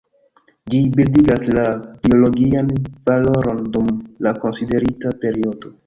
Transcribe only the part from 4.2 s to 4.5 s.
la